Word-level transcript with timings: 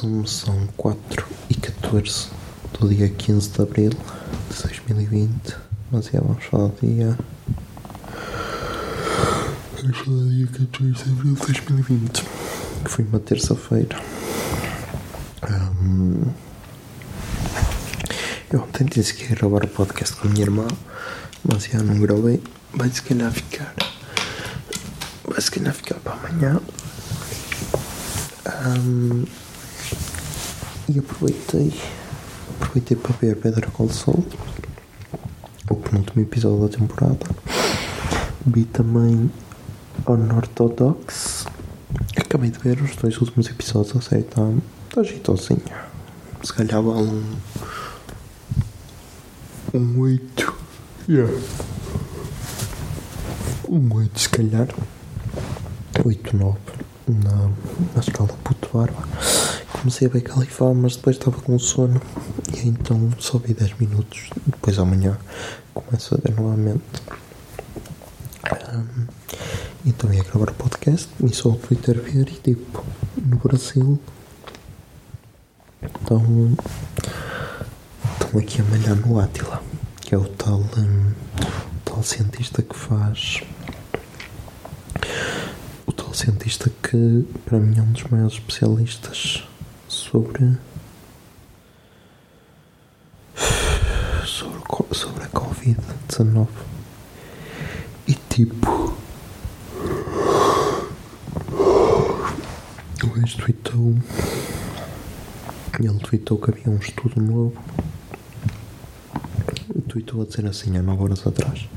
Zoom, 0.00 0.24
são 0.26 0.66
4 0.78 1.26
e 1.50 1.54
14 1.54 2.28
do 2.78 2.88
dia 2.88 3.08
15 3.08 3.50
de 3.50 3.60
Abril 3.60 3.90
de 3.90 4.62
2020. 4.62 5.56
Mas 5.92 6.14
é, 6.14 6.20
vamos 6.20 6.42
falar 6.44 6.68
do 6.68 6.86
dia. 6.86 7.18
Vamos 9.82 9.98
falar 9.98 10.16
do 10.16 10.30
dia 10.30 10.46
14 10.46 11.04
de 11.04 11.10
Abril 11.10 11.34
de 11.34 11.40
2020, 11.40 12.24
que 12.84 12.90
foi 12.90 13.04
uma 13.04 13.20
terça-feira. 13.20 14.00
Ahm, 15.42 16.32
eu 18.50 18.62
ontem 18.62 18.86
disse 18.86 19.12
que 19.12 19.24
ia 19.24 19.36
gravar 19.36 19.64
o 19.64 19.68
podcast 19.68 20.16
com 20.16 20.28
a 20.28 20.30
minha 20.30 20.44
irmã, 20.44 20.66
mas 21.44 21.64
já 21.64 21.78
não 21.82 22.00
gravei. 22.00 22.42
Vai 22.72 22.88
se 22.88 23.02
calhar 23.02 23.30
ficar. 23.32 23.74
Vai 25.24 25.40
se 25.42 25.50
calhar 25.50 25.74
ficar 25.74 25.96
para 25.96 26.14
amanhã. 26.14 26.58
Ahm, 28.46 29.24
e 30.94 30.98
aproveitei 30.98 31.72
aproveitei 32.56 32.96
para 32.96 33.14
ver 33.20 33.36
Pedra 33.36 33.70
Col 33.70 33.88
Sol 33.88 34.24
o 35.70 35.76
penúltimo 35.76 36.22
episódio 36.22 36.68
da 36.68 36.76
temporada. 36.76 37.26
Vi 38.44 38.64
também 38.64 39.30
Unorthodox. 40.04 41.46
Acabei 42.16 42.50
de 42.50 42.58
ver 42.58 42.82
os 42.82 42.96
dois 42.96 43.16
últimos 43.20 43.48
episódios 43.48 43.96
a 43.96 44.00
série 44.00 44.22
está 44.22 44.42
tá 44.92 45.02
jeitosinha. 45.04 45.84
Se 46.42 46.52
calhar 46.52 46.82
vale 46.82 47.08
um 47.08 47.36
um 49.72 50.00
8 50.00 50.54
yeah. 51.08 51.32
um 53.68 53.94
8 53.94 54.18
se 54.18 54.28
calhar. 54.28 54.68
8, 56.04 56.36
9 56.36 56.58
na, 57.06 57.50
na 57.94 58.00
escala 58.00 58.28
puto 58.42 58.70
barba. 58.72 59.06
Comecei 59.80 60.08
a 60.08 60.10
ver 60.10 60.20
Califá, 60.20 60.74
mas 60.74 60.96
depois 60.96 61.16
estava 61.16 61.40
com 61.40 61.58
sono 61.58 62.02
e 62.54 62.68
então 62.68 63.10
só 63.18 63.38
vi 63.38 63.54
10 63.54 63.78
minutos. 63.78 64.28
Depois 64.44 64.78
amanhã 64.78 65.16
começo 65.72 66.14
a 66.14 66.18
ver 66.18 66.34
novamente. 66.38 66.82
Ahm, 68.44 69.06
então 69.86 70.12
ia 70.12 70.22
gravar 70.22 70.50
o 70.50 70.54
podcast 70.54 71.08
e 71.24 71.34
só 71.34 71.48
o 71.48 71.56
Twitter 71.56 71.98
ver 71.98 72.28
e 72.28 72.34
tipo, 72.34 72.84
no 73.24 73.38
Brasil 73.38 73.98
estão, 75.82 76.56
estão 78.12 78.38
aqui 78.38 78.60
a 78.60 78.64
malhar 78.64 78.96
no 78.96 79.18
Átila, 79.18 79.62
que 80.02 80.14
é 80.14 80.18
o 80.18 80.28
tal, 80.28 80.60
hum, 80.60 81.12
o 81.38 81.80
tal 81.86 82.02
cientista 82.02 82.60
que 82.60 82.76
faz 82.76 83.40
o 85.86 85.92
tal 85.92 86.12
cientista 86.12 86.70
que 86.82 87.26
para 87.46 87.58
mim 87.58 87.78
é 87.78 87.82
um 87.82 87.92
dos 87.92 88.04
maiores 88.04 88.34
especialistas 88.34 89.48
sobre 90.10 90.58
sobre, 94.26 94.94
sobre 94.94 95.22
a 95.22 95.28
Covid-19 95.28 96.48
e 98.08 98.14
tipo 98.14 98.96
gajo 103.14 103.38
tweetou 103.38 103.96
ele 105.78 105.98
tweetou 106.00 106.38
que 106.38 106.50
havia 106.50 106.68
um 106.68 106.78
estudo 106.78 107.20
novo 107.20 107.54
tweetou 109.86 110.22
a 110.22 110.24
dizer 110.24 110.46
assim 110.46 110.76
há 110.76 110.82
9 110.82 111.04
horas 111.04 111.24
atrás 111.24 111.68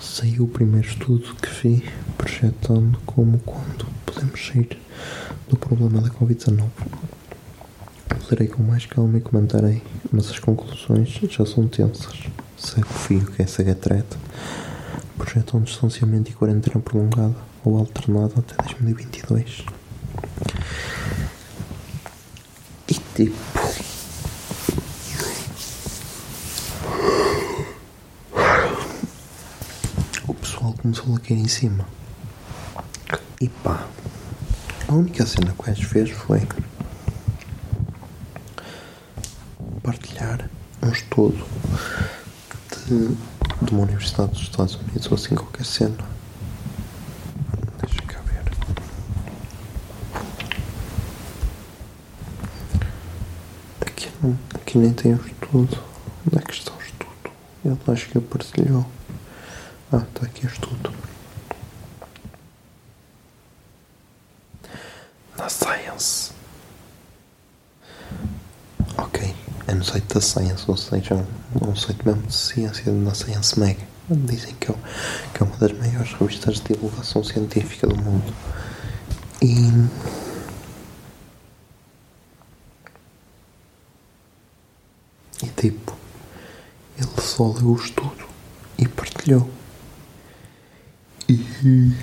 saiu 0.00 0.44
o 0.44 0.48
primeiro 0.48 0.88
estudo 0.88 1.32
que 1.36 1.48
vi 1.62 1.84
projetando 2.18 2.98
como 3.06 3.38
quando 3.38 3.86
podemos 4.04 4.44
sair 4.44 4.80
do 5.50 5.56
problema 5.56 6.00
da 6.00 6.10
Covid-19. 6.10 7.09
Lerei 8.30 8.48
com 8.48 8.62
mais 8.62 8.86
calma 8.86 9.18
e 9.18 9.20
comentarei, 9.20 9.82
mas 10.12 10.30
as 10.30 10.38
conclusões 10.38 11.20
já 11.28 11.44
são 11.44 11.66
tensas. 11.66 12.28
Segue 12.56 12.82
o 12.82 12.84
fio 12.84 13.26
que 13.26 13.42
é 13.42 13.46
segue 13.46 13.70
a 13.70 13.74
treta. 13.74 14.16
Projetam 15.16 15.60
um 15.60 15.62
distanciamento 15.62 16.30
e 16.30 16.34
quarentena 16.34 16.80
prolongada 16.80 17.34
ou 17.64 17.78
alternada 17.78 18.34
até 18.38 18.54
2022. 18.62 19.64
E 22.88 22.94
tipo. 23.14 23.60
o 30.30 30.34
pessoal 30.34 30.74
começou 30.80 31.16
a 31.16 31.18
cair 31.18 31.38
em 31.38 31.48
cima. 31.48 31.84
E 33.40 33.48
pá, 33.48 33.86
a 34.86 34.94
única 34.94 35.26
cena 35.26 35.52
que 35.52 35.70
o 35.70 35.88
fez 35.88 36.10
foi 36.10 36.46
partilhar 39.82 40.48
um 40.82 40.90
estudo 40.90 41.46
de, 42.86 43.08
de 43.64 43.72
uma 43.72 43.82
universidade 43.82 44.32
dos 44.32 44.42
Estados 44.42 44.74
Unidos 44.76 45.06
ou 45.10 45.14
assim 45.14 45.34
qualquer 45.34 45.64
cena. 45.64 45.96
Deixa 47.82 48.02
cá 48.02 48.20
ver. 48.20 48.42
Aqui, 53.80 54.08
não, 54.22 54.38
aqui 54.54 54.78
nem 54.78 54.92
tem 54.92 55.14
o 55.14 55.26
estudo. 55.26 55.78
Onde 56.26 56.38
é 56.38 56.40
que 56.42 56.52
está 56.52 56.72
o 56.72 56.80
estudo? 56.80 57.32
Ele 57.64 57.78
acho 57.88 58.08
que 58.08 58.20
partilhou. 58.20 58.86
Ah, 59.92 60.04
está 60.08 60.26
aqui 60.26 60.46
o 60.46 60.48
estudo. 60.48 60.92
Na 65.36 65.48
Science. 65.48 66.32
Ok, 68.98 69.34
é 69.70 69.74
no 69.74 69.84
site 69.84 70.12
da 70.12 70.20
Science, 70.20 70.64
ou 70.66 70.76
seja, 70.76 71.14
um, 71.14 71.70
um 71.70 71.76
site 71.76 72.04
mesmo 72.04 72.22
de 72.22 72.34
ciência 72.34 72.92
na 72.92 73.14
Science 73.14 73.58
Mag. 73.58 73.78
Dizem 74.08 74.52
que 74.58 74.72
é, 74.72 74.74
que 75.32 75.42
é 75.42 75.46
uma 75.46 75.56
das 75.58 75.70
maiores 75.72 76.12
revistas 76.14 76.56
de 76.56 76.74
divulgação 76.74 77.22
científica 77.22 77.86
do 77.86 77.96
mundo. 77.96 78.34
E. 79.40 79.70
E 85.44 85.46
tipo, 85.56 85.96
ele 86.98 87.22
só 87.22 87.52
leu 87.52 87.68
o 87.68 87.76
estudo 87.76 88.26
e 88.76 88.88
partilhou. 88.88 89.48
E. 91.28 91.94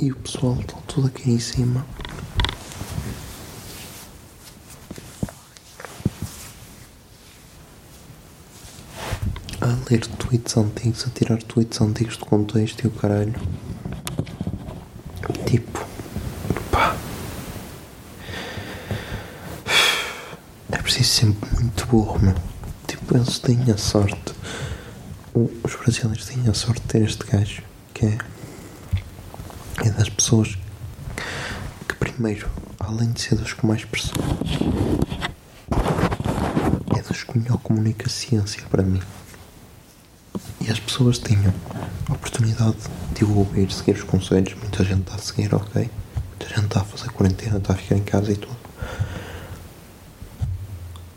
E 0.00 0.10
o 0.10 0.16
pessoal 0.16 0.58
está 0.58 0.78
tudo 0.86 1.08
aqui 1.08 1.30
em 1.30 1.38
cima. 1.38 1.84
A 9.60 9.76
ler 9.90 10.06
tweets 10.06 10.56
antigos, 10.56 11.06
a 11.06 11.10
tirar 11.10 11.42
tweets 11.42 11.80
antigos 11.80 12.16
de 12.16 12.24
contexto 12.24 12.84
e 12.84 12.86
o 12.86 12.90
caralho. 12.90 13.34
Tipo. 15.46 15.86
Pá. 16.70 16.96
É 20.70 20.78
preciso 20.78 21.08
ser 21.08 21.26
muito 21.26 21.86
burro, 21.86 22.18
meu. 22.20 22.34
Tipo, 22.86 23.16
eles 23.16 23.38
têm 23.40 23.70
a 23.72 23.76
sorte. 23.76 24.32
Os 25.34 25.74
brasileiros 25.76 26.24
têm 26.26 26.48
a 26.48 26.54
sorte 26.54 26.80
de 26.82 26.86
ter 26.86 27.02
este 27.02 27.24
gajo, 27.26 27.62
que 27.92 28.06
é 28.06 28.18
é 29.82 29.90
das 29.90 30.08
pessoas 30.10 30.58
que 31.88 31.94
primeiro, 31.94 32.48
além 32.78 33.10
de 33.12 33.22
ser 33.22 33.34
dos 33.36 33.54
que 33.54 33.64
mais 33.66 33.84
percebem, 33.84 34.22
é 36.96 37.02
dos 37.02 37.22
que 37.24 37.38
melhor 37.38 37.58
comunica 37.58 38.08
ciência 38.08 38.62
para 38.70 38.82
mim. 38.82 39.00
E 40.60 40.70
as 40.70 40.78
pessoas 40.78 41.18
tinham 41.18 41.52
a 42.08 42.12
oportunidade 42.12 42.76
de 43.14 43.24
ouvir, 43.24 43.70
seguir 43.72 43.92
os 43.92 44.02
conselhos. 44.02 44.54
Muita 44.54 44.84
gente 44.84 45.00
está 45.02 45.14
a 45.14 45.18
seguir, 45.18 45.54
ok? 45.54 45.90
Muita 46.28 46.48
gente 46.54 46.66
está 46.66 46.80
a 46.80 46.84
fazer 46.84 47.10
quarentena, 47.10 47.58
está 47.58 47.72
a 47.72 47.76
ficar 47.76 47.96
em 47.96 48.02
casa 48.04 48.32
e 48.32 48.36
tudo. 48.36 48.56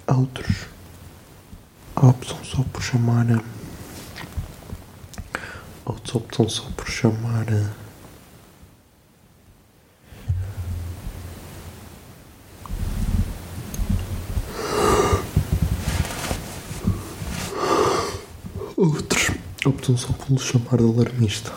Outros 0.08 0.56
optam 1.96 2.38
só 2.44 2.64
por 2.72 2.82
chamar. 2.82 3.26
a- 3.32 3.44
Outros 5.86 6.16
optam 6.16 6.48
só 6.50 6.64
por 6.78 6.88
chamar. 6.90 7.46
Outros 18.84 19.32
optam 19.66 19.96
só 19.96 20.10
lhe 20.30 20.38
chamar 20.38 20.76
de 20.76 20.84
alarmista. 20.84 21.54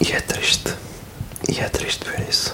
E 0.00 0.10
é 0.12 0.20
triste. 0.20 0.74
E 1.48 1.60
é 1.60 1.68
triste 1.68 2.04
ver 2.04 2.28
isso. 2.28 2.52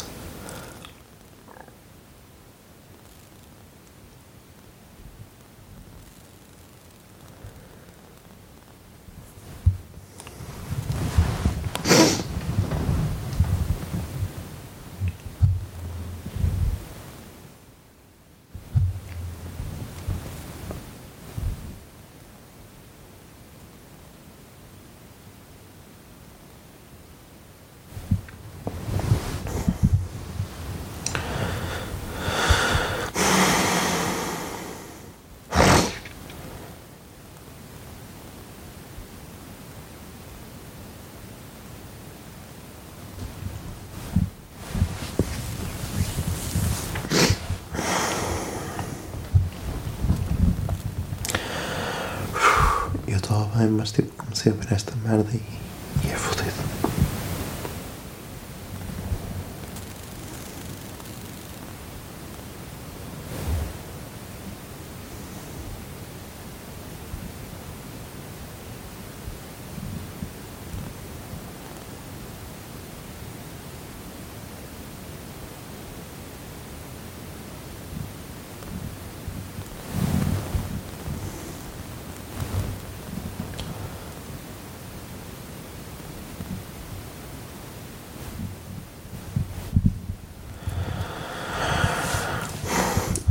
Eu 53.09 53.17
estava 53.17 53.45
bem, 53.47 53.50
mas 53.69 53.93
tipo, 53.93 54.11
comecei 54.17 54.53
a 54.53 54.55
ver 54.55 54.73
esta 54.73 54.93
merda 55.05 55.29
e, 55.33 55.43
e 56.07 56.11
é 56.11 56.17
fodido. 56.17 56.40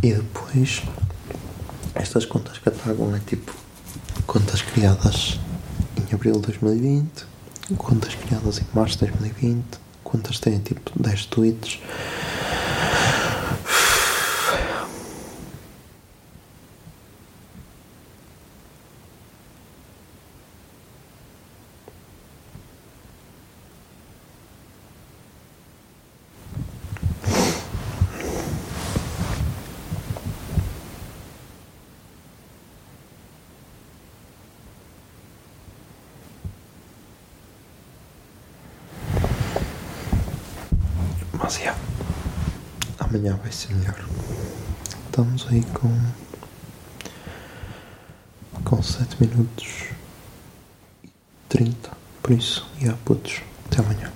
E 0.01 0.13
depois, 0.13 0.81
estas 1.93 2.23
contas 2.25 2.57
que 2.57 2.69
atacam 2.69 3.13
é 3.13 3.19
tipo 3.19 3.53
contas 4.25 4.61
criadas 4.61 5.37
em 5.97 6.15
abril 6.15 6.35
de 6.35 6.47
2020, 6.47 7.25
contas 7.77 8.15
criadas 8.15 8.59
em 8.59 8.65
março 8.73 8.97
de 8.99 9.11
2020, 9.11 9.65
contas 10.01 10.39
têm 10.39 10.59
tipo 10.59 10.89
10 10.97 11.25
tweets. 11.25 11.79
Mas 41.49 41.61
é. 41.61 41.73
Amanhã 42.99 43.35
vai 43.41 43.51
ser 43.51 43.73
melhor. 43.73 43.95
Estamos 45.07 45.47
aí 45.49 45.63
com. 45.73 45.91
com 48.63 48.83
7 48.83 49.19
minutos 49.19 49.85
e 51.03 51.09
30. 51.49 51.89
Por 52.21 52.33
isso, 52.33 52.69
e 52.77 52.83
yeah, 52.83 52.99
putos. 53.03 53.41
Até 53.65 53.81
amanhã. 53.81 54.11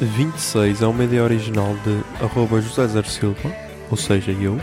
e 0.00 0.04
26 0.04 0.82
é 0.82 0.86
uma 0.88 1.04
ideia 1.04 1.22
original 1.22 1.72
de 1.84 2.24
arroba 2.24 2.60
José 2.60 2.88
Zer 2.88 3.06
Silva, 3.06 3.54
ou 3.88 3.96
seja, 3.96 4.32
eu. 4.32 4.60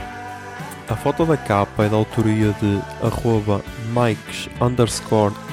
A 0.89 0.95
foto 0.97 1.25
da 1.25 1.37
capa 1.37 1.85
é 1.85 1.89
da 1.89 1.95
autoria 1.95 2.53
de 2.59 2.81
arroba 3.01 3.63
Mikes 3.93 4.49
underscore 4.59 5.33